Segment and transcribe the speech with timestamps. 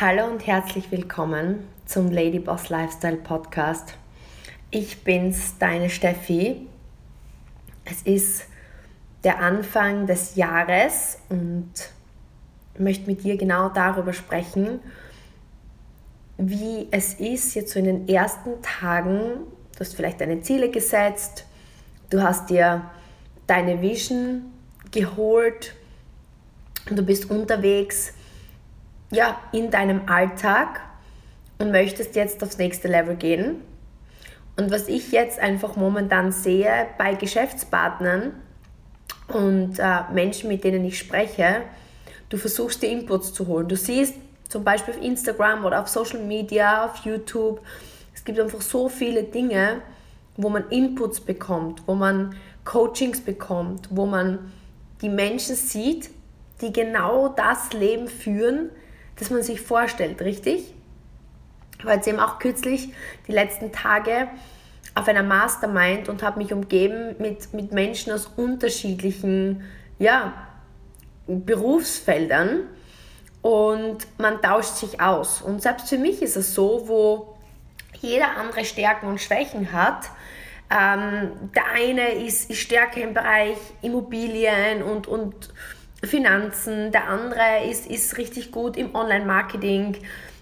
[0.00, 3.94] Hallo und herzlich willkommen zum Ladyboss Lifestyle Podcast.
[4.72, 6.66] Ich bin's, deine Steffi.
[7.84, 8.46] Es ist
[9.22, 11.70] der Anfang des Jahres und
[12.76, 14.80] möchte mit dir genau darüber sprechen,
[16.38, 21.46] wie es ist, jetzt so in den ersten Tagen, du hast vielleicht deine Ziele gesetzt,
[22.10, 22.90] du hast dir
[23.46, 24.46] deine Vision
[24.90, 25.72] geholt
[26.90, 28.12] und du bist unterwegs
[29.14, 30.80] ja, in deinem Alltag
[31.58, 33.56] und möchtest jetzt aufs nächste Level gehen.
[34.56, 38.32] Und was ich jetzt einfach momentan sehe bei Geschäftspartnern
[39.28, 41.62] und äh, Menschen, mit denen ich spreche,
[42.28, 43.68] du versuchst dir Inputs zu holen.
[43.68, 44.14] Du siehst
[44.48, 47.60] zum Beispiel auf Instagram oder auf Social Media, auf YouTube,
[48.14, 49.82] es gibt einfach so viele Dinge,
[50.36, 54.52] wo man Inputs bekommt, wo man Coachings bekommt, wo man
[55.02, 56.10] die Menschen sieht,
[56.60, 58.70] die genau das Leben führen,
[59.16, 60.74] das man sich vorstellt, richtig?
[61.78, 62.92] Ich war jetzt eben auch kürzlich
[63.28, 64.28] die letzten Tage
[64.94, 69.64] auf einer Mastermind und habe mich umgeben mit, mit Menschen aus unterschiedlichen
[69.98, 70.32] ja,
[71.26, 72.68] Berufsfeldern
[73.42, 75.42] und man tauscht sich aus.
[75.42, 77.36] Und selbst für mich ist es so, wo
[78.00, 80.06] jeder andere Stärken und Schwächen hat.
[80.70, 85.52] Ähm, der eine ist, ist stärker im Bereich Immobilien und, und
[86.06, 89.98] Finanzen, der andere ist, ist richtig gut im Online-Marketing.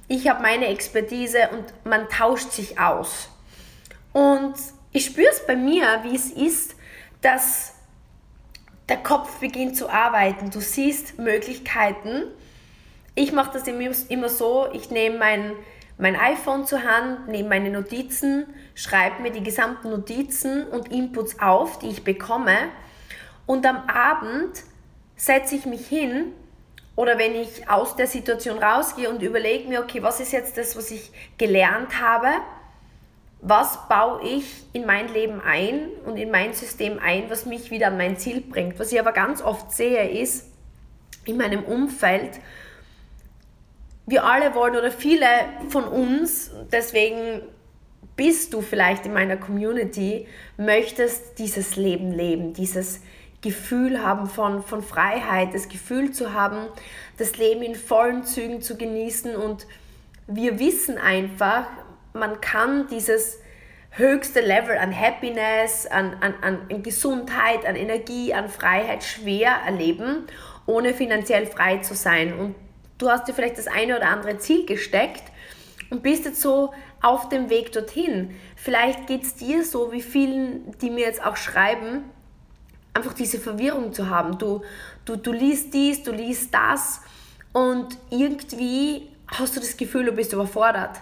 [0.08, 3.28] Ich habe meine Expertise und man tauscht sich aus.
[4.12, 4.54] Und
[4.92, 6.77] ich spüre es bei mir, wie es ist,
[7.22, 7.74] dass
[8.88, 10.50] der Kopf beginnt zu arbeiten.
[10.50, 12.24] Du siehst Möglichkeiten.
[13.14, 15.52] Ich mache das immer so, ich nehme mein,
[15.98, 21.78] mein iPhone zur Hand, nehme meine Notizen, schreibe mir die gesamten Notizen und Inputs auf,
[21.78, 22.56] die ich bekomme.
[23.47, 24.62] Und am Abend
[25.23, 26.33] setze ich mich hin
[26.97, 30.77] oder wenn ich aus der Situation rausgehe und überlege mir, okay, was ist jetzt das,
[30.77, 32.27] was ich gelernt habe,
[33.41, 37.88] was baue ich in mein Leben ein und in mein System ein, was mich wieder
[37.88, 38.81] an mein Ziel bringt.
[38.81, 40.49] Was ich aber ganz oft sehe, ist
[41.25, 42.41] in meinem Umfeld,
[44.06, 45.27] wir alle wollen oder viele
[45.69, 47.43] von uns, deswegen
[48.16, 53.00] bist du vielleicht in meiner Community, möchtest dieses Leben leben, dieses
[53.42, 56.69] Gefühl haben von, von Freiheit, das Gefühl zu haben,
[57.19, 59.36] das Leben in vollen Zügen zu genießen.
[59.36, 59.66] Und
[60.28, 61.66] wir wissen einfach,
[62.14, 63.41] man kann dieses
[63.91, 70.26] höchste Level an Happiness, an, an, an Gesundheit, an Energie, an Freiheit schwer erleben,
[70.66, 72.32] ohne finanziell frei zu sein.
[72.38, 72.54] Und
[72.98, 75.25] du hast dir vielleicht das eine oder andere Ziel gesteckt
[75.91, 78.36] und bist jetzt so auf dem Weg dorthin.
[78.54, 82.04] Vielleicht geht es dir so wie vielen, die mir jetzt auch schreiben,
[82.94, 84.38] einfach diese Verwirrung zu haben.
[84.38, 84.62] Du,
[85.04, 87.00] du, du liest dies, du liest das
[87.53, 91.00] und irgendwie hast du das Gefühl, du bist überfordert.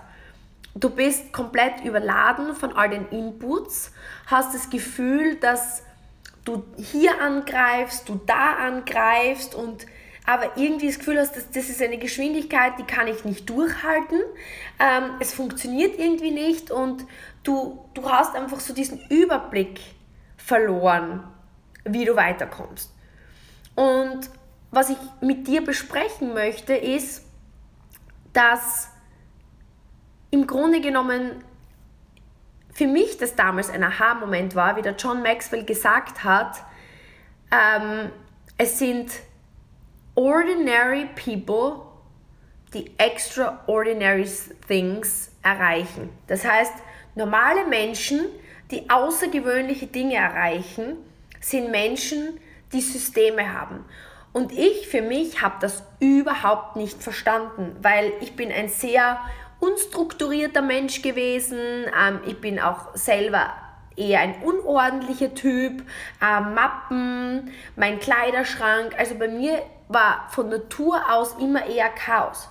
[0.74, 3.92] Du bist komplett überladen von all den Inputs,
[4.26, 5.82] hast das Gefühl, dass
[6.44, 9.86] du hier angreifst, du da angreifst und
[10.26, 14.20] aber irgendwie das Gefühl hast, dass das ist eine Geschwindigkeit, die kann ich nicht durchhalten.
[14.78, 17.04] Ähm, es funktioniert irgendwie nicht und
[17.42, 19.80] du, du hast einfach so diesen Überblick
[20.36, 21.24] verloren
[21.84, 22.92] wie du weiterkommst.
[23.74, 24.30] Und
[24.70, 27.24] was ich mit dir besprechen möchte, ist,
[28.32, 28.90] dass
[30.30, 31.44] im Grunde genommen
[32.72, 36.62] für mich das damals ein Aha-Moment war, wie der John Maxwell gesagt hat,
[37.50, 38.10] ähm,
[38.56, 39.10] es sind
[40.14, 41.82] ordinary people,
[42.72, 44.28] die extraordinary
[44.68, 46.10] things erreichen.
[46.28, 46.74] Das heißt,
[47.16, 48.26] normale Menschen,
[48.70, 50.96] die außergewöhnliche Dinge erreichen,
[51.40, 52.38] sind Menschen,
[52.72, 53.84] die Systeme haben.
[54.32, 59.18] Und ich für mich habe das überhaupt nicht verstanden, weil ich bin ein sehr
[59.58, 61.58] unstrukturierter Mensch gewesen.
[61.58, 63.52] Ähm, ich bin auch selber
[63.96, 65.82] eher ein unordentlicher Typ.
[66.22, 68.94] Ähm, Mappen, mein Kleiderschrank.
[68.98, 72.48] Also bei mir war von Natur aus immer eher Chaos.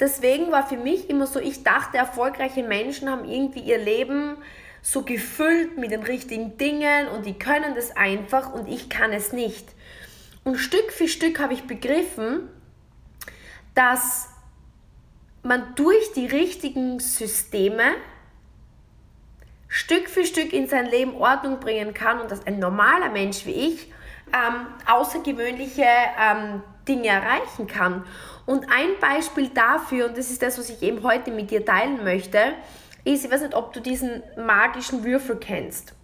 [0.00, 4.38] Deswegen war für mich immer so, ich dachte, erfolgreiche Menschen haben irgendwie ihr Leben
[4.82, 9.32] so gefüllt mit den richtigen Dingen und die können das einfach und ich kann es
[9.32, 9.66] nicht.
[10.44, 12.48] Und Stück für Stück habe ich begriffen,
[13.74, 14.28] dass
[15.44, 17.84] man durch die richtigen Systeme
[19.68, 23.52] Stück für Stück in sein Leben Ordnung bringen kann und dass ein normaler Mensch wie
[23.52, 23.90] ich
[24.32, 25.86] ähm, außergewöhnliche
[26.20, 28.04] ähm, Dinge erreichen kann.
[28.44, 32.02] Und ein Beispiel dafür, und das ist das, was ich eben heute mit dir teilen
[32.04, 32.38] möchte,
[33.04, 35.94] ich weiß nicht, ob du diesen magischen Würfel kennst.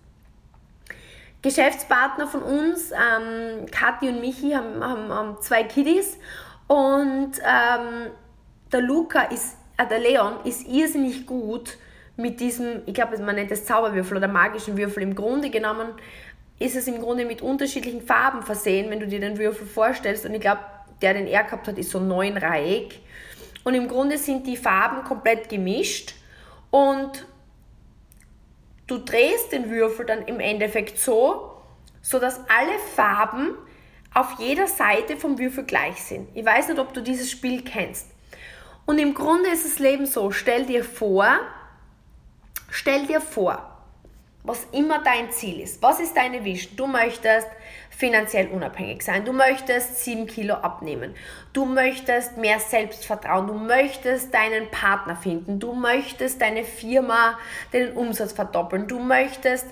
[1.43, 6.19] Geschäftspartner von uns, ähm, Kathi und Michi, haben, haben, haben zwei Kiddies
[6.67, 8.11] und ähm,
[8.73, 11.79] der Luca ist, äh, der Leon ist irrsinnig gut
[12.17, 15.05] mit diesem, ich glaube, man nennt es Zauberwürfel oder magischen Würfel.
[15.05, 15.91] Im Grunde genommen
[16.59, 20.27] ist es im Grunde mit unterschiedlichen Farben versehen, wenn du dir den Würfel vorstellst.
[20.27, 20.61] Und ich glaube,
[21.01, 23.01] der, den er gehabt hat, ist so neunreihig.
[23.63, 26.15] Und im Grunde sind die Farben komplett gemischt.
[26.71, 27.27] Und
[28.87, 31.53] du drehst den Würfel dann im Endeffekt so,
[32.03, 33.55] sodass alle Farben
[34.15, 36.29] auf jeder Seite vom Würfel gleich sind.
[36.35, 38.09] Ich weiß nicht, ob du dieses Spiel kennst.
[38.87, 41.41] Und im Grunde ist das Leben so, stell dir vor,
[42.71, 43.85] stell dir vor,
[44.43, 45.83] was immer dein Ziel ist.
[45.83, 46.77] Was ist deine Vision?
[46.77, 47.49] Du möchtest
[47.99, 49.25] finanziell unabhängig sein.
[49.25, 51.17] Du möchtest 7 Kilo abnehmen.
[51.53, 53.49] Du möchtest mehr Selbstvertrauen.
[53.49, 55.59] Du möchtest deinen Partner finden.
[55.59, 57.37] Du möchtest deine Firma,
[57.73, 58.87] den Umsatz verdoppeln.
[58.87, 59.67] Du möchtest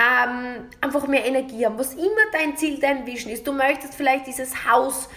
[0.00, 1.78] ähm, einfach mehr Energie haben.
[1.78, 3.46] Was immer dein Ziel, dein Vision ist.
[3.46, 5.10] Du möchtest vielleicht dieses Haus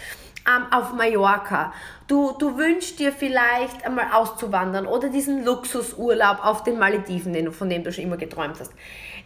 [0.45, 1.73] ähm, auf Mallorca.
[2.07, 7.85] Du, du wünschst dir vielleicht einmal auszuwandern oder diesen Luxusurlaub auf den Malediven, von dem
[7.85, 8.73] du schon immer geträumt hast.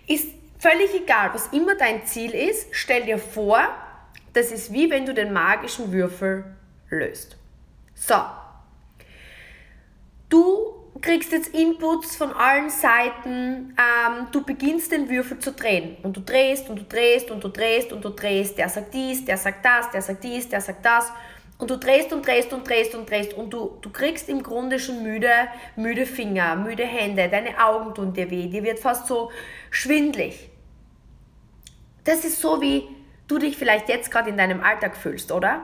[0.05, 3.59] Ist völlig egal, was immer dein Ziel ist, stell dir vor,
[4.31, 6.45] das ist wie wenn du den magischen Würfel
[6.89, 7.35] löst.
[7.93, 8.15] So.
[10.29, 13.75] Du kriegst jetzt Inputs von allen Seiten.
[13.77, 15.97] Ähm, du beginnst den Würfel zu drehen.
[16.01, 18.57] Und du drehst und du drehst und du drehst und du drehst.
[18.57, 21.11] Der sagt dies, der sagt das, der sagt dies, der sagt das.
[21.59, 23.33] Und du drehst und drehst und drehst und drehst.
[23.33, 25.31] Und du, du kriegst im Grunde schon müde,
[25.75, 27.29] müde Finger, müde Hände.
[27.29, 28.47] Deine Augen tun dir weh.
[28.47, 29.29] Dir wird fast so
[29.69, 30.49] schwindlig.
[32.03, 32.87] Das ist so, wie
[33.27, 35.61] du dich vielleicht jetzt gerade in deinem Alltag fühlst, oder?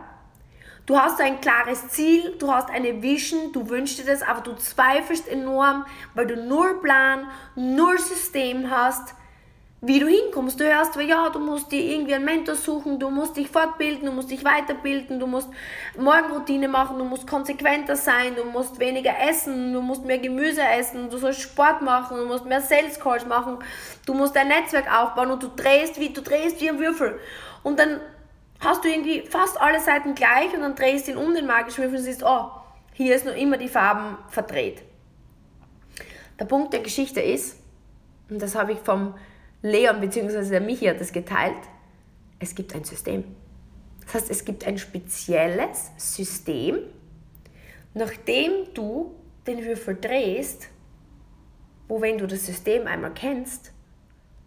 [0.86, 4.56] Du hast ein klares Ziel, du hast eine Vision, du wünschst dir das, aber du
[4.56, 9.14] zweifelst enorm, weil du nur Plan, nur System hast,
[9.82, 10.60] wie du hinkommst.
[10.60, 14.12] Du hörst, ja, du musst dir irgendwie einen Mentor suchen, du musst dich fortbilden, du
[14.12, 15.50] musst dich weiterbilden, du musst
[15.98, 21.10] Morgenroutine machen, du musst konsequenter sein, du musst weniger essen, du musst mehr Gemüse essen,
[21.10, 23.60] du sollst Sport machen, du musst mehr Sales Calls machen,
[24.06, 27.20] du musst dein Netzwerk aufbauen und du drehst wie, du drehst wie ein Würfel.
[27.64, 28.02] Und dann
[28.60, 31.84] hast du irgendwie fast alle Seiten gleich und dann drehst du ihn um den magischen
[31.84, 32.52] Würfel und siehst, oh,
[32.94, 34.84] hier ist nur immer die Farben verdreht.
[36.38, 37.58] Der Punkt der Geschichte ist,
[38.30, 39.16] und das habe ich vom
[39.62, 40.50] Leon bzw.
[40.50, 41.58] der Michi hat das geteilt,
[42.40, 43.24] es gibt ein System.
[44.06, 46.80] Das heißt, es gibt ein spezielles System,
[47.94, 49.16] nachdem du
[49.46, 50.70] den Würfel drehst,
[51.88, 53.72] wo wenn du das System einmal kennst,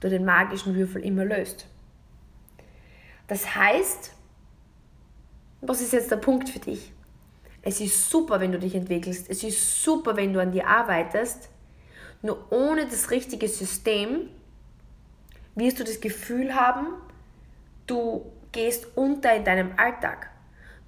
[0.00, 1.66] du den magischen Würfel immer löst.
[3.28, 4.12] Das heißt,
[5.60, 6.92] was ist jetzt der Punkt für dich?
[7.62, 9.30] Es ist super, wenn du dich entwickelst.
[9.30, 11.48] Es ist super, wenn du an dir arbeitest.
[12.20, 14.28] Nur ohne das richtige System
[15.54, 16.86] wirst du das Gefühl haben,
[17.86, 20.30] du gehst unter in deinem Alltag.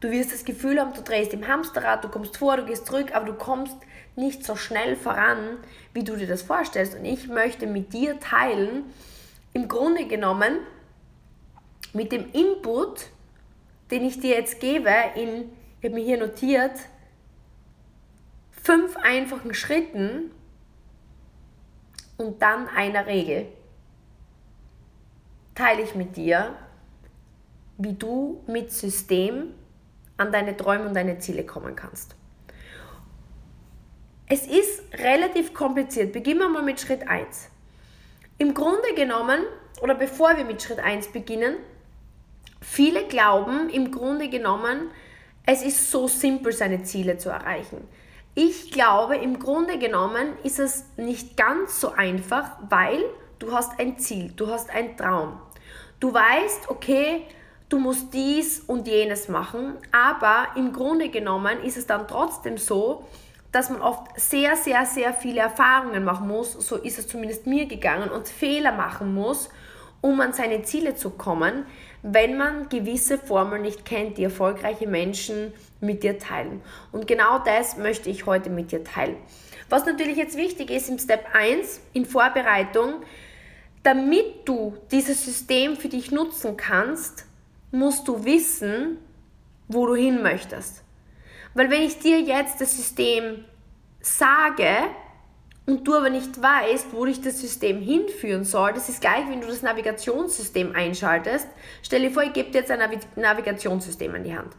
[0.01, 3.15] Du wirst das Gefühl haben, du drehst im Hamsterrad, du kommst vor, du gehst zurück,
[3.15, 3.77] aber du kommst
[4.17, 5.59] nicht so schnell voran,
[5.93, 6.95] wie du dir das vorstellst.
[6.95, 8.85] Und ich möchte mit dir teilen,
[9.55, 10.59] im Grunde genommen,
[11.93, 13.07] mit dem Input,
[13.91, 15.51] den ich dir jetzt gebe, in,
[15.81, 16.73] ich habe mir hier notiert,
[18.51, 20.31] fünf einfachen Schritten
[22.17, 23.47] und dann einer Regel,
[25.55, 26.55] teile ich mit dir,
[27.79, 29.55] wie du mit System
[30.17, 32.15] an deine Träume und deine Ziele kommen kannst.
[34.27, 36.13] Es ist relativ kompliziert.
[36.13, 37.51] Beginnen wir mal mit Schritt 1.
[38.39, 39.41] Im Grunde genommen,
[39.83, 41.57] oder bevor wir mit Schritt 1 beginnen,
[42.65, 44.91] Viele glauben im Grunde genommen,
[45.45, 47.87] es ist so simpel, seine Ziele zu erreichen.
[48.35, 53.05] Ich glaube, im Grunde genommen ist es nicht ganz so einfach, weil
[53.39, 55.39] du hast ein Ziel, du hast einen Traum.
[56.05, 57.23] Du weißt, okay,
[57.71, 63.07] du musst dies und jenes machen, aber im Grunde genommen ist es dann trotzdem so,
[63.53, 67.65] dass man oft sehr, sehr, sehr viele Erfahrungen machen muss, so ist es zumindest mir
[67.65, 69.49] gegangen, und Fehler machen muss,
[70.03, 71.65] um an seine Ziele zu kommen,
[72.03, 76.61] wenn man gewisse Formeln nicht kennt, die erfolgreiche Menschen mit dir teilen.
[76.93, 79.17] Und genau das möchte ich heute mit dir teilen.
[79.71, 82.97] Was natürlich jetzt wichtig ist im Step 1 in Vorbereitung,
[83.85, 87.27] damit du dieses System für dich nutzen kannst,
[87.71, 88.99] musst du wissen,
[89.69, 90.83] wo du hin möchtest.
[91.55, 93.45] Weil wenn ich dir jetzt das System
[94.01, 94.69] sage,
[95.67, 99.41] und du aber nicht weißt, wo dich das System hinführen soll, das ist gleich, wenn
[99.41, 101.49] du das Navigationssystem einschaltest.
[101.83, 102.81] Stell dir vor, ich gebe dir jetzt ein
[103.17, 104.55] Navigationssystem an die Hand.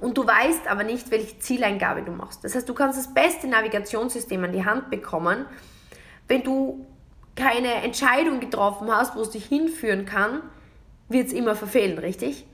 [0.00, 2.44] Und du weißt aber nicht, welche Zieleingabe du machst.
[2.44, 5.46] Das heißt, du kannst das beste Navigationssystem an die Hand bekommen,
[6.28, 6.86] wenn du
[7.36, 10.42] keine Entscheidung getroffen hast, wo es dich hinführen kann,
[11.08, 12.46] wird es immer verfehlen, richtig?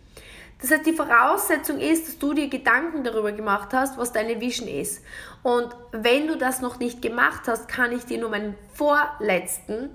[0.61, 4.67] Das heißt, die Voraussetzung ist, dass du dir Gedanken darüber gemacht hast, was deine Vision
[4.67, 5.05] ist.
[5.45, 9.91] Und wenn du das noch nicht gemacht hast, kann ich dir nur meinen vorletzten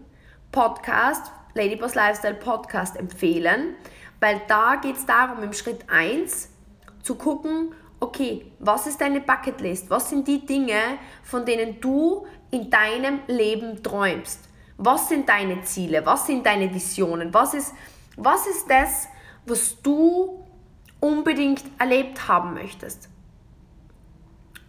[0.52, 3.76] Podcast, Ladyboss Lifestyle Podcast, empfehlen,
[4.22, 6.50] weil da geht es darum, im Schritt 1
[7.02, 9.90] zu gucken, okay, was ist deine Bucketlist?
[9.90, 10.80] Was sind die Dinge,
[11.24, 14.48] von denen du in deinem Leben träumst?
[14.78, 16.06] Was sind deine Ziele?
[16.06, 17.34] Was sind deine Visionen?
[17.34, 17.74] Was ist,
[18.18, 19.08] was ist das,
[19.46, 20.44] was du
[21.04, 23.10] unbedingt erlebt haben möchtest.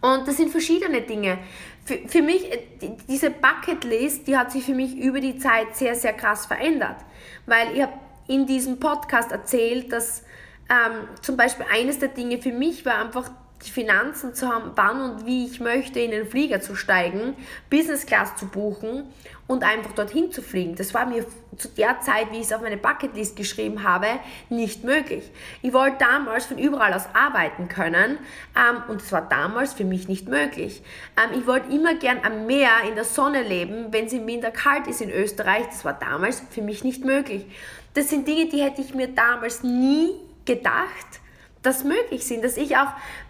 [0.01, 1.39] Und das sind verschiedene Dinge.
[1.85, 2.59] Für, für mich, äh,
[3.07, 6.97] diese Bucketlist, die hat sich für mich über die Zeit sehr, sehr krass verändert.
[7.45, 7.93] Weil ich habe
[8.27, 10.23] in diesem Podcast erzählt, dass
[10.69, 13.31] ähm, zum Beispiel eines der Dinge für mich war einfach
[13.65, 17.35] die Finanzen zu haben, wann und wie ich möchte, in den Flieger zu steigen,
[17.69, 19.03] Business Class zu buchen
[19.47, 20.75] und einfach dorthin zu fliegen.
[20.75, 21.25] Das war mir
[21.57, 24.07] zu der Zeit, wie ich es auf meine Bucketlist geschrieben habe,
[24.49, 25.29] nicht möglich.
[25.61, 28.17] Ich wollte damals von überall aus arbeiten können
[28.55, 30.81] ähm, und es war damals für mich nicht möglich.
[31.17, 34.51] Ähm, ich wollte immer gern am Meer in der Sonne leben, wenn es im Winter
[34.51, 35.65] kalt ist in Österreich.
[35.67, 37.45] Das war damals für mich nicht möglich.
[37.93, 40.11] Das sind Dinge, die hätte ich mir damals nie
[40.45, 41.21] gedacht
[41.65, 42.89] das möglich sind, dass ich auch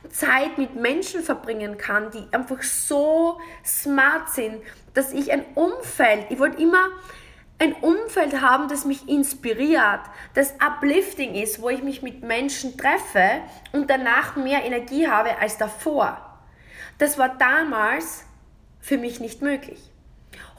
[0.10, 4.62] Zeit mit Menschen verbringen kann, die einfach so smart sind,
[4.94, 6.90] dass ich ein Umfeld, ich wollte immer
[7.58, 10.02] ein Umfeld haben, das mich inspiriert,
[10.34, 15.58] das uplifting ist, wo ich mich mit Menschen treffe und danach mehr Energie habe als
[15.58, 16.20] davor.
[16.98, 18.26] Das war damals
[18.82, 19.80] für mich nicht möglich.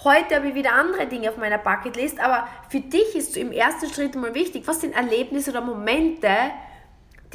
[0.04, 3.88] Heute habe ich wieder andere Dinge auf meiner Bucketlist, aber für dich ist im ersten
[3.92, 6.28] Schritt mal wichtig, was sind Erlebnisse oder Momente,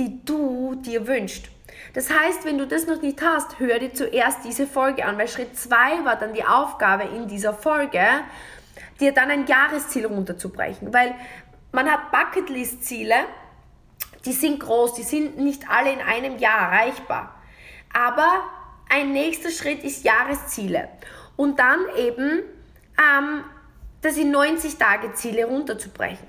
[0.01, 1.49] die du dir wünschst.
[1.93, 5.27] Das heißt, wenn du das noch nicht hast, hör dir zuerst diese Folge an, weil
[5.27, 8.01] Schritt 2 war dann die Aufgabe in dieser Folge,
[8.99, 11.13] dir dann ein Jahresziel runterzubrechen, weil
[11.71, 13.15] man hat Bucketlist-Ziele,
[14.25, 17.35] die sind groß, die sind nicht alle in einem Jahr erreichbar.
[17.93, 18.27] Aber
[18.89, 20.89] ein nächster Schritt ist Jahresziele
[21.35, 22.41] und dann eben
[22.97, 23.43] ähm,
[24.01, 26.27] das in 90 Tage Ziele runterzubrechen.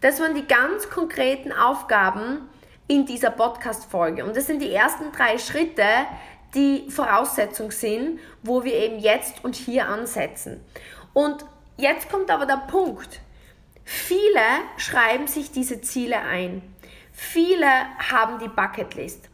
[0.00, 2.48] Das waren die ganz konkreten Aufgaben,
[2.86, 4.24] in dieser Podcast-Folge.
[4.24, 5.84] Und das sind die ersten drei Schritte,
[6.54, 10.64] die Voraussetzung sind, wo wir eben jetzt und hier ansetzen.
[11.12, 11.44] Und
[11.76, 13.20] jetzt kommt aber der Punkt.
[13.84, 14.40] Viele
[14.76, 16.62] schreiben sich diese Ziele ein.
[17.12, 17.68] Viele
[18.10, 19.28] haben die Bucketlist.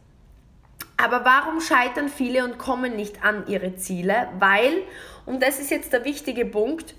[0.97, 4.29] Aber warum scheitern viele und kommen nicht an ihre Ziele?
[4.37, 4.83] Weil,
[5.25, 6.93] und das ist jetzt der wichtige Punkt,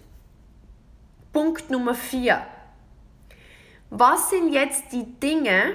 [1.32, 2.44] Punkt Nummer vier.
[3.90, 5.74] Was sind jetzt die Dinge,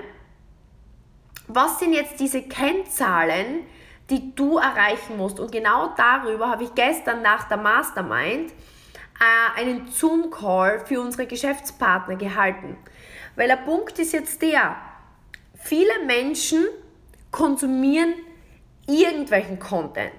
[1.48, 3.66] was sind jetzt diese Kennzahlen,
[4.10, 5.40] die du erreichen musst?
[5.40, 8.52] Und genau darüber habe ich gestern nach der Mastermind
[9.20, 12.78] äh, einen Zoom-Call für unsere Geschäftspartner gehalten.
[13.36, 14.76] Weil der Punkt ist jetzt der,
[15.56, 16.66] viele Menschen
[17.32, 18.14] konsumieren
[18.88, 20.14] irgendwelchen Content,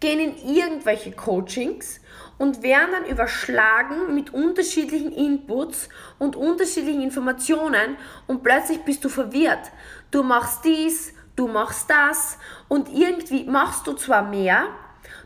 [0.00, 2.00] gehen in irgendwelche Coachings
[2.36, 9.70] und werden dann überschlagen mit unterschiedlichen Inputs und unterschiedlichen Informationen und plötzlich bist du verwirrt.
[10.10, 12.38] Du machst dies, du machst das
[12.68, 14.66] und irgendwie machst du zwar mehr,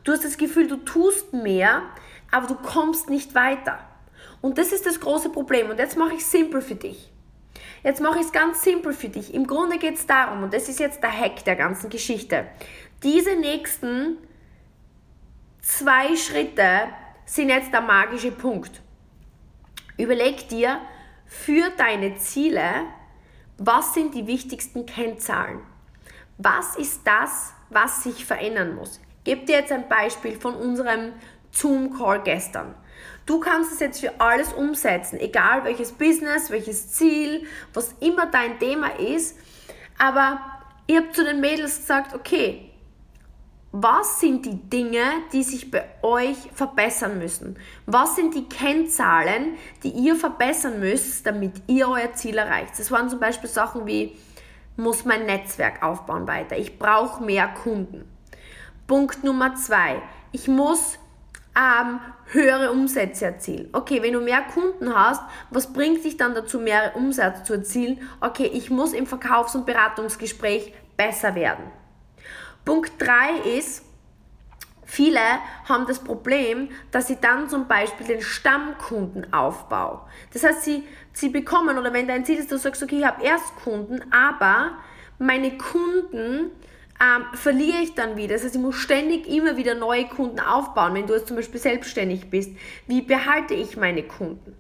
[0.05, 1.83] du hast das Gefühl, du tust mehr,
[2.31, 3.79] aber du kommst nicht weiter.
[4.41, 5.71] Und das ist das große Problem.
[5.71, 7.11] Und jetzt mache ich es simpel für dich.
[7.85, 9.35] Jetzt mache ich es ganz simpel für dich.
[9.35, 12.47] Im Grunde geht es darum, und das ist jetzt der Hack der ganzen Geschichte,
[13.03, 14.19] diese nächsten
[15.61, 16.89] zwei Schritte
[17.25, 18.81] sind jetzt der magische Punkt.
[19.97, 20.81] Überleg dir
[21.27, 22.63] für deine Ziele,
[23.59, 25.61] was sind die wichtigsten Kennzahlen?
[26.39, 29.01] Was ist das, was sich verändern muss?
[29.25, 31.13] Gebe dir jetzt ein Beispiel von unserem
[31.53, 32.75] Zoom-Call gestern.
[33.27, 38.59] Du kannst es jetzt für alles umsetzen, egal welches Business, welches Ziel, was immer dein
[38.59, 39.39] Thema ist.
[39.99, 40.41] Aber
[40.87, 42.72] ich habe zu den Mädels gesagt, okay,
[43.73, 45.03] was sind die Dinge,
[45.33, 47.57] die sich bei euch verbessern müssen?
[47.87, 52.79] Was sind die Kennzahlen, die ihr verbessern müsst, damit ihr euer Ziel erreicht?
[52.79, 54.15] Das waren zum Beispiel Sachen wie,
[54.77, 56.59] muss mein Netzwerk aufbauen weiter?
[56.59, 58.05] Ich brauche mehr Kunden.
[58.87, 60.03] Punkt Nummer zwei,
[60.33, 60.99] ich muss
[61.57, 63.71] ähm, höhere Umsätze erzielen.
[63.73, 68.07] Okay, wenn du mehr Kunden hast, was bringt dich dann dazu, mehr Umsatz zu erzielen?
[68.21, 71.65] Okay, ich muss im Verkaufs- und Beratungsgespräch besser werden.
[72.65, 73.85] Punkt 3 ist,
[74.93, 75.21] Viele
[75.67, 80.07] haben das Problem, dass sie dann zum Beispiel den Stammkundenaufbau.
[80.35, 83.25] Das heißt, sie, sie bekommen, oder wenn dein Ziel ist, du sagst, okay, ich habe
[83.25, 84.73] erst Kunden, aber
[85.19, 86.51] meine Kunden
[87.01, 88.35] ähm, verliere ich dann wieder.
[88.35, 90.93] Das heißt, ich muss ständig immer wieder neue Kunden aufbauen.
[90.93, 92.51] Wenn du jetzt zum Beispiel selbstständig bist,
[92.87, 94.59] wie behalte ich meine Kunden?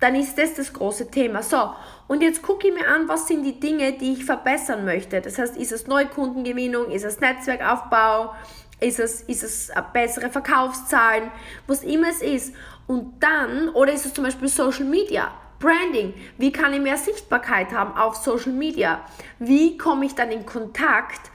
[0.00, 1.42] dann ist das das große Thema.
[1.42, 1.74] So,
[2.10, 5.20] und jetzt gucke ich mir an, was sind die Dinge, die ich verbessern möchte.
[5.20, 8.34] Das heißt, ist es Neukundengewinnung, ist es Netzwerkaufbau,
[8.80, 11.30] ist es, ist es bessere Verkaufszahlen,
[11.68, 12.52] was immer es ist.
[12.88, 17.70] Und dann, oder ist es zum Beispiel Social Media, Branding, wie kann ich mehr Sichtbarkeit
[17.70, 19.02] haben auf Social Media?
[19.38, 21.30] Wie komme ich dann in Kontakt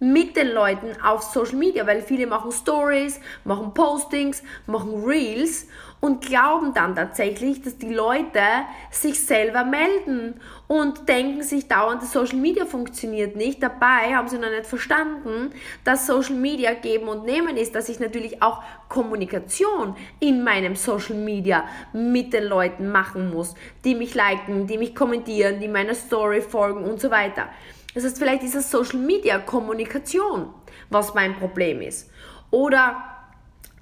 [0.00, 5.66] mit den Leuten auf Social Media, weil viele machen Stories, machen Postings, machen Reels
[6.00, 8.40] und glauben dann tatsächlich, dass die Leute
[8.90, 13.62] sich selber melden und denken sich dauernd, dass Social Media funktioniert nicht.
[13.62, 15.52] Dabei haben sie noch nicht verstanden,
[15.84, 21.16] dass Social Media geben und nehmen ist, dass ich natürlich auch Kommunikation in meinem Social
[21.16, 23.54] Media mit den Leuten machen muss,
[23.84, 27.48] die mich liken, die mich kommentieren, die meiner Story folgen und so weiter.
[27.94, 30.52] Das heißt, vielleicht ist es Social Media Kommunikation,
[30.90, 32.10] was mein Problem ist.
[32.50, 33.02] Oder,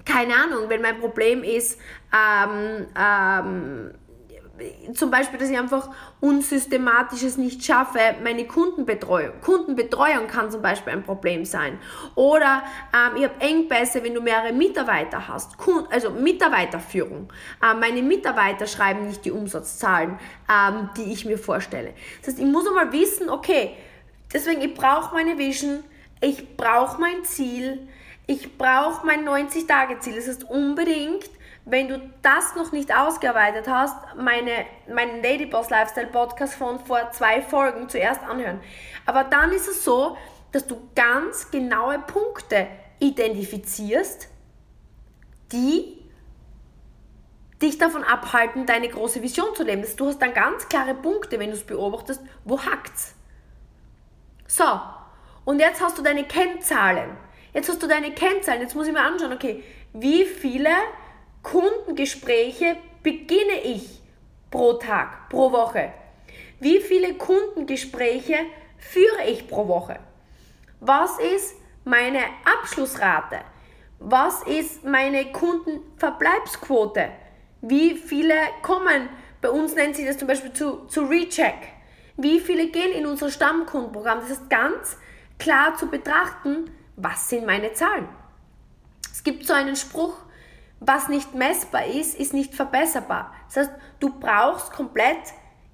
[0.05, 1.79] keine Ahnung, wenn mein Problem ist,
[2.13, 3.91] ähm, ähm,
[4.93, 5.89] zum Beispiel, dass ich einfach
[6.19, 9.39] unsystematisches nicht schaffe, meine Kundenbetreuung.
[9.41, 11.79] Kundenbetreuung kann zum Beispiel ein Problem sein.
[12.15, 12.63] Oder
[12.93, 15.55] ähm, ich habe Engpässe, wenn du mehrere Mitarbeiter hast.
[15.91, 17.31] Also Mitarbeiterführung.
[17.63, 21.93] Ähm, meine Mitarbeiter schreiben nicht die Umsatzzahlen, ähm, die ich mir vorstelle.
[22.19, 23.77] Das heißt, ich muss einmal wissen, okay,
[24.31, 25.83] Deswegen, ich brauche meine Vision,
[26.21, 27.87] ich brauche mein Ziel,
[28.27, 30.15] ich brauche mein 90-Tage-Ziel.
[30.15, 31.29] Das heißt unbedingt,
[31.65, 37.41] wenn du das noch nicht ausgearbeitet hast, meine, meinen Ladyboss Lifestyle Podcast von vor zwei
[37.41, 38.59] Folgen zuerst anhören.
[39.05, 40.17] Aber dann ist es so,
[40.51, 42.67] dass du ganz genaue Punkte
[42.99, 44.29] identifizierst,
[45.51, 45.97] die
[47.61, 49.83] dich davon abhalten, deine große Vision zu leben.
[49.97, 53.15] Du hast dann ganz klare Punkte, wenn du es beobachtest, wo hackt's.
[54.49, 54.63] So,
[55.45, 57.15] und jetzt hast du deine Kennzahlen.
[57.53, 58.61] Jetzt hast du deine Kennzahlen.
[58.61, 59.63] Jetzt muss ich mir anschauen, okay,
[59.93, 60.71] wie viele
[61.43, 64.01] Kundengespräche beginne ich
[64.49, 65.93] pro Tag, pro Woche?
[66.59, 68.37] Wie viele Kundengespräche
[68.79, 69.99] führe ich pro Woche?
[70.79, 73.41] Was ist meine Abschlussrate?
[73.99, 77.09] Was ist meine Kundenverbleibsquote?
[77.61, 79.09] Wie viele kommen?
[79.41, 81.78] Bei uns nennt sich das zum Beispiel zu, zu Recheck.
[82.21, 84.19] Wie viele gehen in unser Stammkundenprogramm?
[84.19, 84.97] Das ist ganz
[85.37, 88.09] klar zu betrachten, was sind meine Zahlen.
[89.09, 90.17] Es gibt so einen Spruch,
[90.81, 93.33] was nicht messbar ist, ist nicht verbesserbar.
[93.47, 95.17] Das heißt, du brauchst komplett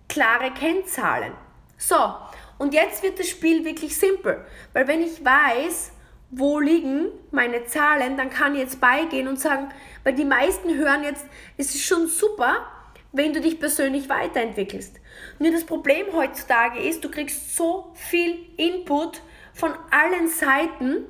[0.08, 1.34] klare Kennzahlen.
[1.80, 2.14] So,
[2.60, 5.94] und jetzt wird das Spiel wirklich simpel, weil wenn ich weiß,
[6.30, 9.70] wo liegen meine Zahlen, dann kann ich jetzt beigehen und sagen,
[10.04, 11.26] weil die meisten hören jetzt,
[11.58, 12.68] es ist schon super,
[13.14, 15.00] wenn du dich persönlich weiterentwickelst.
[15.40, 19.22] Nur das Problem heutzutage ist, du kriegst so viel Input
[19.54, 21.06] von allen Seiten.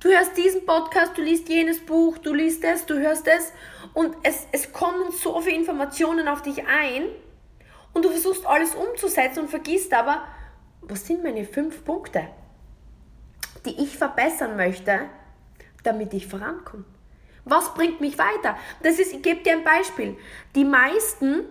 [0.00, 3.52] Du hörst diesen Podcast, du liest jenes Buch, du liest es, du hörst es
[3.94, 7.08] und es, es kommen so viele Informationen auf dich ein
[7.94, 10.22] und du versuchst alles umzusetzen und vergisst aber,
[10.82, 12.28] was sind meine fünf Punkte,
[13.64, 15.08] die ich verbessern möchte,
[15.82, 16.84] damit ich vorankomme.
[17.46, 18.58] Was bringt mich weiter?
[18.82, 20.18] Das ist, ich gebe dir ein Beispiel.
[20.54, 21.44] Die meisten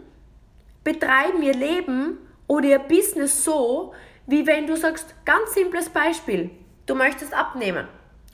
[0.85, 3.93] betreiben ihr Leben oder ihr Business so,
[4.27, 6.51] wie wenn du sagst, ganz simples Beispiel,
[6.85, 7.87] du möchtest abnehmen.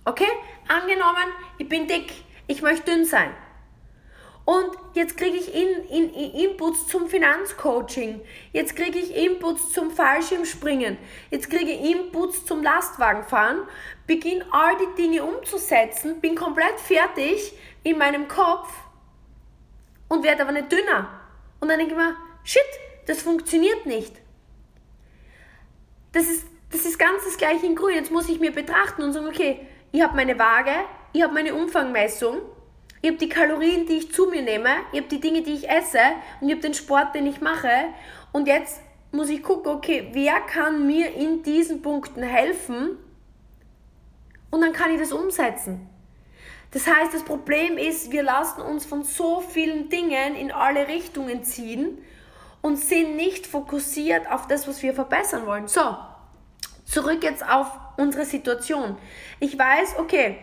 [0.06, 0.28] Okay?
[0.68, 2.14] Angenommen, ich bin dick,
[2.46, 3.32] ich möchte dünn sein.
[4.44, 9.92] Und jetzt kriege ich in, in, in Inputs zum Finanzcoaching, jetzt kriege ich Inputs zum
[9.92, 10.98] Fallschirmspringen,
[11.30, 13.60] jetzt kriege ich Inputs zum Lastwagenfahren,
[14.08, 18.74] beginne all die Dinge umzusetzen, bin komplett fertig in meinem Kopf
[20.10, 21.08] und werde aber nicht dünner.
[21.60, 22.62] Und dann denke ich mir, shit,
[23.08, 24.14] das funktioniert nicht.
[26.12, 27.96] Das ist, das ist ganz das gleiche in grün.
[27.96, 30.72] Jetzt muss ich mir betrachten und sagen, okay, ich habe meine Waage,
[31.14, 32.38] ich habe meine Umfangmessung,
[33.02, 35.70] ich habe die Kalorien, die ich zu mir nehme, ich habe die Dinge, die ich
[35.70, 36.00] esse
[36.40, 37.70] und ich habe den Sport, den ich mache.
[38.32, 42.98] Und jetzt muss ich gucken, okay, wer kann mir in diesen Punkten helfen?
[44.52, 45.90] Und dann kann ich das umsetzen.
[46.72, 51.44] Das heißt, das Problem ist, wir lassen uns von so vielen Dingen in alle Richtungen
[51.44, 51.98] ziehen
[52.62, 55.68] und sind nicht fokussiert auf das, was wir verbessern wollen.
[55.68, 55.98] So,
[56.86, 58.98] zurück jetzt auf unsere Situation.
[59.40, 60.38] Ich weiß, okay,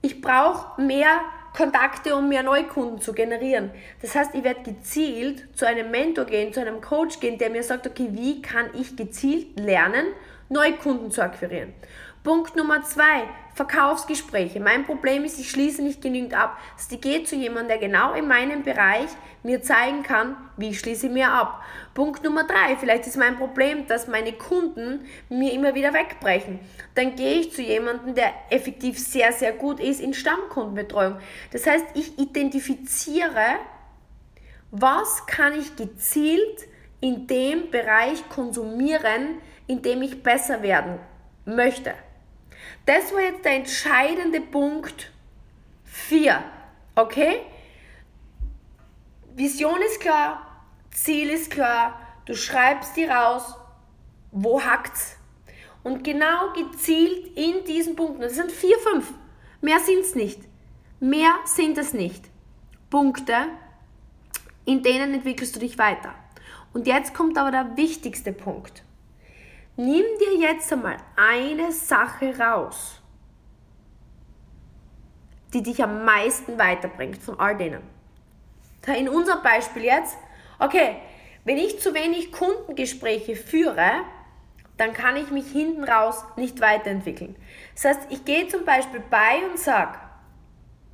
[0.00, 1.20] ich brauche mehr
[1.56, 3.70] Kontakte, um mehr Neukunden zu generieren.
[4.00, 7.62] Das heißt, ich werde gezielt zu einem Mentor gehen, zu einem Coach gehen, der mir
[7.62, 10.06] sagt, okay, wie kann ich gezielt lernen,
[10.48, 11.74] Neukunden zu akquirieren.
[12.22, 14.60] Punkt Nummer zwei, Verkaufsgespräche.
[14.60, 16.56] Mein Problem ist, ich schließe nicht genügend ab.
[16.76, 19.08] Also ich gehe zu jemandem, der genau in meinem Bereich
[19.42, 21.62] mir zeigen kann, wie ich schließe mir ab.
[21.94, 26.60] Punkt Nummer drei, vielleicht ist mein Problem, dass meine Kunden mir immer wieder wegbrechen.
[26.94, 31.18] Dann gehe ich zu jemandem, der effektiv sehr, sehr gut ist in Stammkundenbetreuung.
[31.50, 33.58] Das heißt, ich identifiziere
[34.72, 36.66] was kann ich gezielt
[37.00, 40.98] in dem Bereich konsumieren, in dem ich besser werden
[41.44, 41.92] möchte.
[42.86, 45.12] Das war jetzt der entscheidende Punkt
[45.84, 46.42] 4.
[46.94, 47.42] Okay?
[49.34, 53.54] Vision ist klar, Ziel ist klar, du schreibst dir raus,
[54.30, 55.16] wo hackt's.
[55.82, 59.12] Und genau gezielt in diesen Punkten, das sind vier, fünf,
[59.60, 60.40] mehr sind es nicht.
[61.00, 62.24] Mehr sind es nicht.
[62.90, 63.48] Punkte,
[64.64, 66.14] in denen entwickelst du dich weiter.
[66.72, 68.84] Und jetzt kommt aber der wichtigste Punkt.
[69.76, 73.00] Nimm dir jetzt einmal eine Sache raus,
[75.54, 77.82] die dich am meisten weiterbringt von all denen.
[78.86, 80.16] In unserem Beispiel jetzt,
[80.58, 80.96] okay,
[81.44, 84.04] wenn ich zu wenig Kundengespräche führe,
[84.76, 87.36] dann kann ich mich hinten raus nicht weiterentwickeln.
[87.74, 89.98] Das heißt, ich gehe zum Beispiel bei und sage,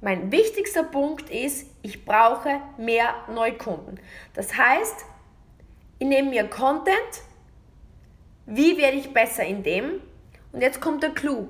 [0.01, 3.99] mein wichtigster Punkt ist, ich brauche mehr Neukunden.
[4.35, 5.05] Das heißt,
[5.99, 6.95] ich nehme mir Content,
[8.51, 10.01] wie werde ich besser in dem?
[10.53, 11.49] Und jetzt kommt der Clou.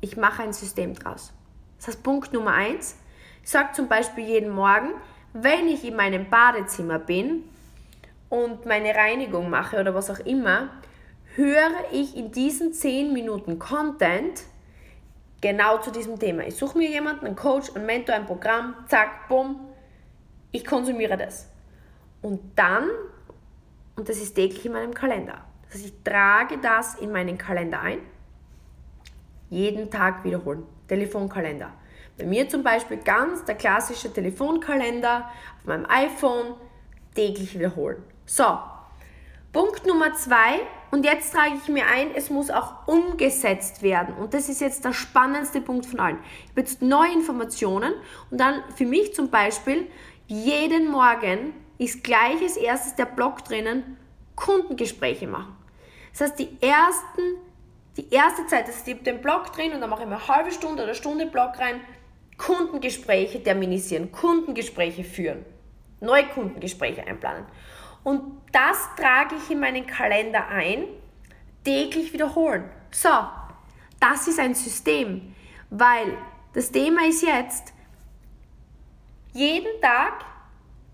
[0.00, 1.32] Ich mache ein System draus.
[1.76, 2.96] Das heißt, Punkt Nummer eins.
[3.42, 4.92] Ich sage zum Beispiel jeden Morgen,
[5.32, 7.42] wenn ich in meinem Badezimmer bin
[8.28, 10.70] und meine Reinigung mache oder was auch immer,
[11.34, 14.42] höre ich in diesen 10 Minuten Content
[15.40, 16.44] genau zu diesem Thema.
[16.46, 19.68] Ich suche mir jemanden, einen Coach, einen Mentor, ein Programm, zack, bumm,
[20.52, 21.48] ich konsumiere das.
[22.22, 22.88] Und dann,
[23.96, 27.98] und das ist täglich in meinem Kalender, heißt, ich trage das in meinen Kalender ein,
[29.48, 31.72] jeden Tag wiederholen, Telefonkalender.
[32.18, 36.54] Bei mir zum Beispiel ganz der klassische Telefonkalender auf meinem iPhone,
[37.14, 38.02] täglich wiederholen.
[38.26, 38.58] So,
[39.52, 40.60] Punkt Nummer zwei,
[40.92, 44.14] und jetzt trage ich mir ein, es muss auch umgesetzt werden.
[44.14, 46.18] Und das ist jetzt der spannendste Punkt von allen.
[46.44, 47.92] Ich habe jetzt neue Informationen
[48.30, 49.88] und dann für mich zum Beispiel,
[50.26, 53.96] jeden Morgen ist gleich als erstes der Blog drinnen,
[54.40, 55.56] Kundengespräche machen.
[56.12, 57.36] Das heißt, die ersten,
[57.96, 60.26] die erste Zeit, das heißt, ich habe den Blog drin und dann mache ich eine
[60.26, 61.80] halbe Stunde oder Stunde Blog rein,
[62.38, 65.44] Kundengespräche terminisieren, Kundengespräche führen,
[66.00, 67.44] neue Kundengespräche einplanen.
[68.02, 70.84] Und das trage ich in meinen Kalender ein,
[71.64, 72.64] täglich wiederholen.
[72.90, 73.10] So,
[74.00, 75.34] das ist ein System,
[75.68, 76.16] weil
[76.54, 77.74] das Thema ist jetzt,
[79.34, 80.24] jeden Tag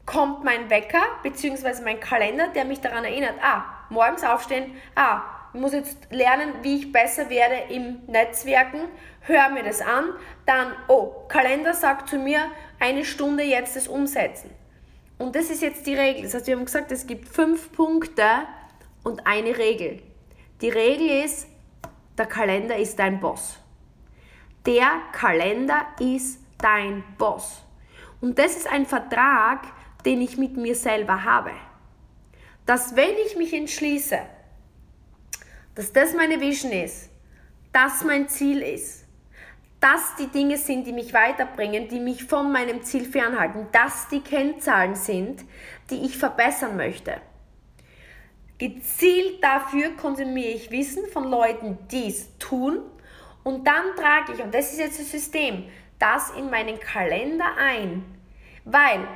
[0.07, 1.83] kommt mein Wecker bzw.
[1.85, 6.77] mein Kalender, der mich daran erinnert, ah, morgens aufstehen, ah, ich muss jetzt lernen, wie
[6.79, 8.81] ich besser werde im Netzwerken,
[9.23, 10.11] hör mir das an,
[10.45, 12.40] dann, oh, Kalender sagt zu mir,
[12.79, 14.51] eine Stunde jetzt das umsetzen.
[15.19, 16.23] Und das ist jetzt die Regel.
[16.25, 18.23] Das heißt, wir haben gesagt, es gibt fünf Punkte
[19.03, 20.03] und eine Regel.
[20.61, 21.49] Die Regel ist,
[22.19, 23.59] der Kalender ist dein Boss.
[24.66, 27.62] Der Kalender ist dein Boss.
[28.21, 29.66] Und das ist ein Vertrag,
[30.07, 31.51] den ich mit mir selber habe.
[32.64, 34.19] Dass wenn ich mich entschließe,
[35.75, 37.11] dass das meine Vision ist,
[37.73, 39.05] das mein Ziel ist,
[39.81, 44.21] dass die Dinge sind, die mich weiterbringen, die mich von meinem Ziel fernhalten, dass die
[44.21, 45.45] Kennzahlen sind,
[45.90, 47.21] die ich verbessern möchte.
[48.59, 52.81] Gezielt dafür konsumiere ich Wissen von Leuten, die es tun
[53.45, 55.64] und dann trage ich, und das ist jetzt das System,
[55.99, 58.03] das in meinen Kalender ein,
[58.64, 59.07] weil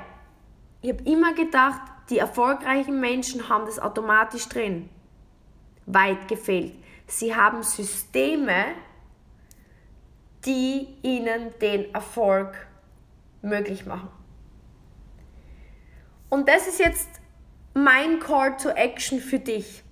[0.83, 4.89] ich habe immer gedacht, die erfolgreichen Menschen haben das automatisch drin.
[5.87, 6.75] Weit gefehlt.
[7.07, 8.67] Sie haben Systeme,
[10.45, 12.55] die ihnen den Erfolg
[13.43, 14.09] möglich machen.
[16.29, 17.09] Und das ist jetzt
[17.75, 19.83] mein Call to Action für dich.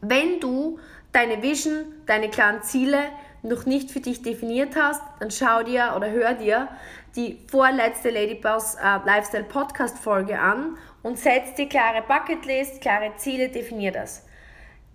[0.00, 0.78] Wenn du
[1.12, 2.98] deine Vision, deine klaren Ziele
[3.42, 6.68] noch nicht für dich definiert hast, dann schau dir oder hör dir
[7.16, 13.48] die vorletzte Ladyboss äh, Lifestyle Podcast Folge an und setz dir klare Bucketlist, klare Ziele,
[13.48, 14.24] definier das.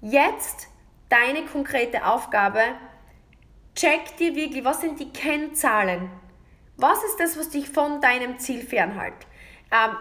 [0.01, 0.67] Jetzt
[1.09, 2.61] deine konkrete Aufgabe,
[3.75, 6.09] check dir wirklich, was sind die Kennzahlen?
[6.77, 9.13] Was ist das, was dich von deinem Ziel fernhält?
[9.71, 9.95] Ähm,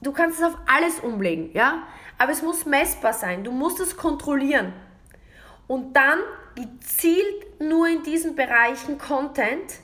[0.00, 1.82] du kannst es auf alles umlegen, ja?
[2.18, 3.42] Aber es muss messbar sein.
[3.44, 4.72] Du musst es kontrollieren.
[5.66, 6.18] Und dann
[6.54, 9.80] gezielt nur in diesen Bereichen Content.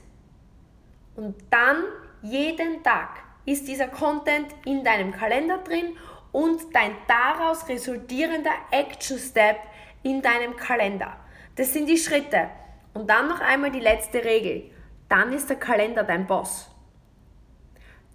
[1.17, 1.85] Und dann
[2.23, 5.97] jeden Tag ist dieser Content in deinem Kalender drin
[6.33, 9.57] und dein daraus resultierender Action Step
[10.03, 11.17] in deinem Kalender.
[11.57, 12.51] Das sind die Schritte.
[12.93, 14.71] Und dann noch einmal die letzte Regel.
[15.09, 16.69] Dann ist der Kalender dein Boss.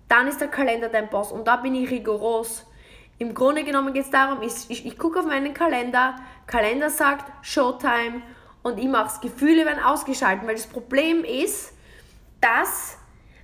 [0.08, 1.32] Dann ist der Kalender dein Boss.
[1.32, 2.66] Und da bin ich rigoros.
[3.18, 6.16] Im Grunde genommen geht es darum, ich, ich, ich gucke auf meinen Kalender,
[6.48, 8.22] Kalender sagt Showtime
[8.64, 9.22] und ich mache es.
[9.22, 11.74] Gefühle werden ausgeschaltet, weil das Problem ist,
[12.41, 12.97] dass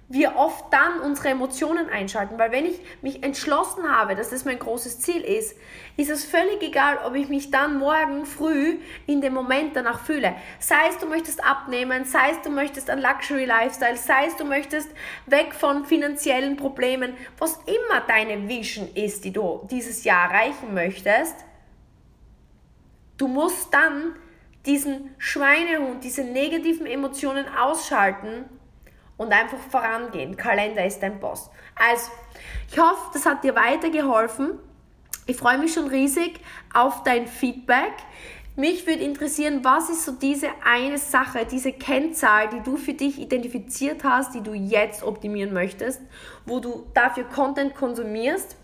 [0.10, 4.58] wir oft dann unsere Emotionen einschalten, weil wenn ich mich entschlossen habe, dass das mein
[4.58, 5.58] großes Ziel ist,
[5.98, 10.34] ist es völlig egal, ob ich mich dann morgen früh in dem Moment danach fühle.
[10.60, 14.46] Sei es, du möchtest abnehmen, sei es, du möchtest ein Luxury Lifestyle, sei es, du
[14.46, 14.90] möchtest
[15.26, 21.36] weg von finanziellen Problemen, was immer deine Vision ist, die du dieses Jahr erreichen möchtest,
[23.18, 24.16] du musst dann
[24.66, 28.46] diesen Schweinehund, diese negativen Emotionen ausschalten
[29.18, 30.38] und einfach vorangehen.
[30.38, 31.50] Kalender ist dein Boss.
[31.76, 32.12] Also,
[32.72, 34.60] ich hoffe, das hat dir weitergeholfen.
[35.26, 36.40] Ich freue mich schon riesig
[36.74, 37.94] auf dein Feedback.
[38.56, 43.20] Mich würde interessieren, was ist so diese eine Sache, diese Kennzahl, die du für dich
[43.20, 46.02] identifiziert hast, die du jetzt optimieren möchtest,
[46.46, 48.56] wo du dafür Content konsumierst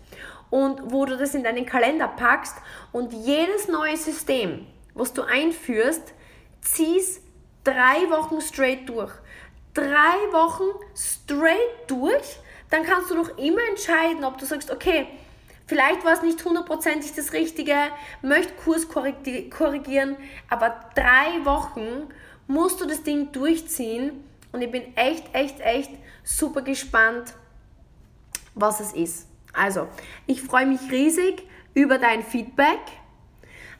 [0.50, 2.56] und wo du das in deinen Kalender packst
[2.90, 6.12] und jedes neue System, was du einführst,
[6.60, 7.22] ziehst
[7.62, 9.12] drei Wochen straight durch
[9.74, 10.64] drei Wochen
[10.96, 12.38] straight durch,
[12.70, 15.06] dann kannst du noch immer entscheiden, ob du sagst, okay,
[15.66, 17.74] vielleicht war es nicht hundertprozentig das Richtige,
[18.22, 20.16] möchte Kurs korrigieren,
[20.48, 22.08] aber drei Wochen
[22.46, 25.90] musst du das Ding durchziehen und ich bin echt, echt, echt
[26.22, 27.34] super gespannt,
[28.54, 29.26] was es ist.
[29.52, 29.88] Also,
[30.26, 31.42] ich freue mich riesig
[31.74, 32.80] über dein Feedback.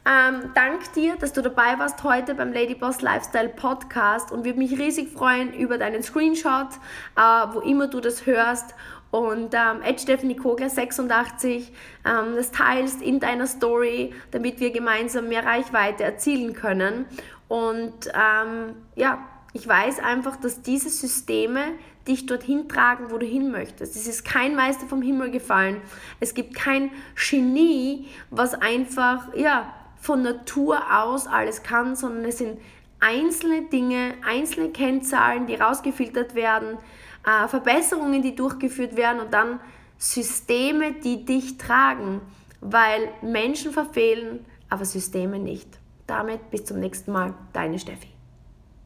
[0.06, 4.78] Ähm, dank dir, dass du dabei warst heute beim Ladyboss Lifestyle Podcast und würde mich
[4.78, 6.68] riesig freuen über deinen Screenshot,
[7.16, 7.20] äh,
[7.52, 8.74] wo immer du das hörst
[9.10, 11.72] und ähm, Stephanie Kogler 86
[12.04, 17.06] ähm, das teilst in deiner Story, damit wir gemeinsam mehr Reichweite erzielen können.
[17.48, 21.60] Und ähm, ja, ich weiß einfach, dass diese Systeme
[22.08, 23.96] dich dorthin tragen, wo du hin möchtest.
[23.96, 25.80] Es ist kein Meister vom Himmel gefallen.
[26.20, 29.72] Es gibt kein Genie, was einfach ja
[30.04, 32.58] von Natur aus alles kann, sondern es sind
[33.00, 36.76] einzelne Dinge, einzelne Kennzahlen, die rausgefiltert werden,
[37.26, 39.60] äh, Verbesserungen, die durchgeführt werden und dann
[39.96, 42.20] Systeme, die dich tragen,
[42.60, 45.68] weil Menschen verfehlen, aber Systeme nicht.
[46.06, 48.13] Damit bis zum nächsten Mal, deine Steffi.